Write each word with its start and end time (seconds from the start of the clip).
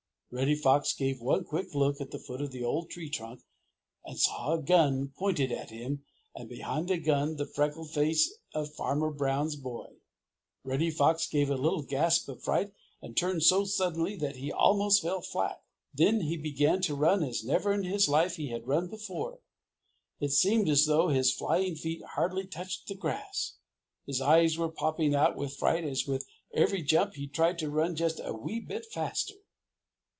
Reddy 0.33 0.55
Fox 0.55 0.93
gave 0.93 1.19
one 1.19 1.43
quick 1.43 1.75
look 1.75 1.99
at 1.99 2.11
the 2.11 2.17
foot 2.17 2.39
of 2.41 2.51
the 2.51 2.63
old 2.63 2.89
tree 2.89 3.09
trunk 3.09 3.41
and 4.05 4.17
saw 4.17 4.53
a 4.53 4.61
gun 4.61 5.11
pointed 5.17 5.51
at 5.51 5.71
him 5.71 6.05
and 6.33 6.47
behind 6.47 6.87
the 6.87 6.97
gun 6.97 7.35
the 7.35 7.45
freckled 7.45 7.89
face 7.91 8.33
of 8.53 8.73
Farmer 8.73 9.11
Brown's 9.11 9.57
boy. 9.57 9.89
Reddy 10.63 10.89
Fox 10.89 11.27
gave 11.27 11.49
a 11.49 11.57
little 11.57 11.81
gasp 11.81 12.29
of 12.29 12.41
fright 12.41 12.71
and 13.01 13.17
turned 13.17 13.43
so 13.43 13.65
suddenly 13.65 14.15
that 14.15 14.37
he 14.37 14.53
almost 14.53 15.01
fell 15.01 15.19
flat. 15.21 15.61
Then 15.93 16.21
he 16.21 16.37
began 16.37 16.79
to 16.83 16.95
run 16.95 17.23
as 17.23 17.43
never 17.43 17.73
in 17.73 17.83
his 17.83 18.07
life 18.07 18.37
had 18.37 18.61
he 18.61 18.61
run 18.61 18.87
before. 18.87 19.41
It 20.21 20.31
seemed 20.31 20.69
as 20.69 20.85
though 20.85 21.09
his 21.09 21.33
flying 21.33 21.75
feet 21.75 22.03
hardly 22.15 22.47
touched 22.47 22.87
the 22.87 22.95
grass. 22.95 23.57
His 24.05 24.21
eyes 24.21 24.57
were 24.57 24.71
popping 24.71 25.13
out 25.13 25.35
with 25.35 25.57
fright 25.57 25.83
as 25.83 26.07
with 26.07 26.25
every 26.55 26.83
jump 26.83 27.15
he 27.15 27.27
tried 27.27 27.59
to 27.59 27.69
run 27.69 27.97
just 27.97 28.21
a 28.23 28.31
wee 28.31 28.61
bit 28.61 28.85
faster. 28.85 29.35